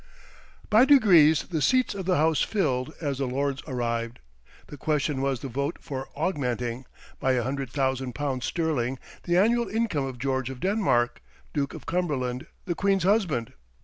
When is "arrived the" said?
3.67-4.75